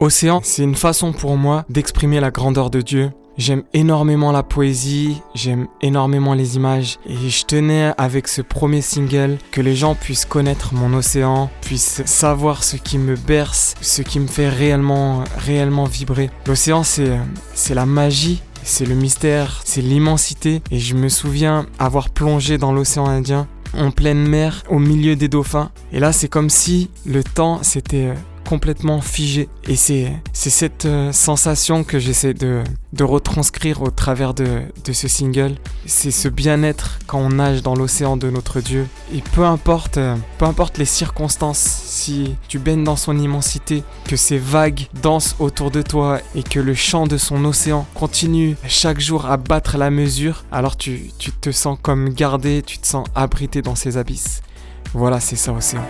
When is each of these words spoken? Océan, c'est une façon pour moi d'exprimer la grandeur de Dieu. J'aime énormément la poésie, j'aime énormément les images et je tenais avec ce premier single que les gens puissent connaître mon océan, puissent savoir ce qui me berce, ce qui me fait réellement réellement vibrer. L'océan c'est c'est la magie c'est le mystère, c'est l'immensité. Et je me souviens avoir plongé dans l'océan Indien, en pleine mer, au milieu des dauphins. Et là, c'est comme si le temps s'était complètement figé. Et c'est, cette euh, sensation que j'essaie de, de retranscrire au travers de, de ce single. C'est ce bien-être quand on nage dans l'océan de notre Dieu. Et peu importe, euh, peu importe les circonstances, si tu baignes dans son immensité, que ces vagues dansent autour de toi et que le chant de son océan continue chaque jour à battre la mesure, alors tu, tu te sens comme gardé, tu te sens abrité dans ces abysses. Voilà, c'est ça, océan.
Océan, 0.00 0.40
c'est 0.42 0.62
une 0.62 0.76
façon 0.76 1.12
pour 1.12 1.36
moi 1.36 1.66
d'exprimer 1.68 2.20
la 2.20 2.30
grandeur 2.30 2.70
de 2.70 2.80
Dieu. 2.80 3.10
J'aime 3.36 3.64
énormément 3.74 4.32
la 4.32 4.42
poésie, 4.42 5.20
j'aime 5.34 5.66
énormément 5.82 6.32
les 6.32 6.56
images 6.56 6.98
et 7.06 7.28
je 7.28 7.44
tenais 7.44 7.92
avec 7.98 8.26
ce 8.26 8.40
premier 8.40 8.80
single 8.80 9.36
que 9.50 9.60
les 9.60 9.76
gens 9.76 9.94
puissent 9.94 10.24
connaître 10.24 10.72
mon 10.72 10.94
océan, 10.94 11.50
puissent 11.60 12.02
savoir 12.06 12.64
ce 12.64 12.76
qui 12.76 12.96
me 12.96 13.14
berce, 13.14 13.74
ce 13.82 14.00
qui 14.00 14.20
me 14.20 14.26
fait 14.26 14.48
réellement 14.48 15.22
réellement 15.36 15.84
vibrer. 15.84 16.30
L'océan 16.46 16.82
c'est 16.82 17.18
c'est 17.52 17.74
la 17.74 17.84
magie 17.84 18.42
c'est 18.62 18.86
le 18.86 18.94
mystère, 18.94 19.60
c'est 19.64 19.80
l'immensité. 19.82 20.62
Et 20.70 20.78
je 20.78 20.94
me 20.94 21.08
souviens 21.08 21.66
avoir 21.78 22.10
plongé 22.10 22.58
dans 22.58 22.72
l'océan 22.72 23.06
Indien, 23.06 23.48
en 23.76 23.90
pleine 23.90 24.26
mer, 24.26 24.64
au 24.68 24.78
milieu 24.78 25.16
des 25.16 25.28
dauphins. 25.28 25.70
Et 25.92 26.00
là, 26.00 26.12
c'est 26.12 26.28
comme 26.28 26.50
si 26.50 26.90
le 27.06 27.24
temps 27.24 27.62
s'était 27.62 28.12
complètement 28.50 29.00
figé. 29.00 29.48
Et 29.68 29.76
c'est, 29.76 30.12
cette 30.32 30.84
euh, 30.84 31.12
sensation 31.12 31.84
que 31.84 32.00
j'essaie 32.00 32.34
de, 32.34 32.64
de 32.92 33.04
retranscrire 33.04 33.80
au 33.80 33.90
travers 33.92 34.34
de, 34.34 34.62
de 34.84 34.92
ce 34.92 35.06
single. 35.06 35.54
C'est 35.86 36.10
ce 36.10 36.26
bien-être 36.26 36.98
quand 37.06 37.20
on 37.20 37.28
nage 37.28 37.62
dans 37.62 37.76
l'océan 37.76 38.16
de 38.16 38.28
notre 38.28 38.60
Dieu. 38.60 38.88
Et 39.14 39.22
peu 39.34 39.44
importe, 39.44 39.98
euh, 39.98 40.16
peu 40.38 40.46
importe 40.46 40.78
les 40.78 40.84
circonstances, 40.84 41.60
si 41.60 42.34
tu 42.48 42.58
baignes 42.58 42.82
dans 42.82 42.96
son 42.96 43.16
immensité, 43.16 43.84
que 44.06 44.16
ces 44.16 44.38
vagues 44.38 44.88
dansent 45.00 45.36
autour 45.38 45.70
de 45.70 45.80
toi 45.80 46.18
et 46.34 46.42
que 46.42 46.58
le 46.58 46.74
chant 46.74 47.06
de 47.06 47.18
son 47.18 47.44
océan 47.44 47.86
continue 47.94 48.56
chaque 48.66 48.98
jour 48.98 49.26
à 49.26 49.36
battre 49.36 49.78
la 49.78 49.90
mesure, 49.90 50.42
alors 50.50 50.76
tu, 50.76 51.12
tu 51.20 51.30
te 51.30 51.52
sens 51.52 51.78
comme 51.80 52.08
gardé, 52.08 52.62
tu 52.66 52.78
te 52.78 52.86
sens 52.88 53.06
abrité 53.14 53.62
dans 53.62 53.76
ces 53.76 53.96
abysses. 53.96 54.42
Voilà, 54.92 55.20
c'est 55.20 55.36
ça, 55.36 55.52
océan. 55.52 55.84